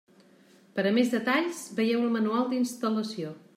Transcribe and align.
Per 0.77 0.85
a 0.91 0.93
més 0.95 1.11
detalls, 1.17 1.61
veieu 1.81 2.03
el 2.07 2.11
Manual 2.17 2.51
d'instal·lació. 2.55 3.37